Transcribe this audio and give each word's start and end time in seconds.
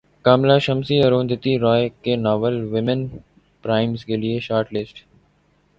کاملہ 0.25 0.57
شمسی 0.59 0.97
اروندھتی 1.03 1.57
رائے 1.59 1.87
کے 2.03 2.15
novel 2.15 2.55
women 2.71 3.07
prize 3.63 4.05
کیلئے 4.05 4.39
short 4.39 4.73
list 4.73 5.03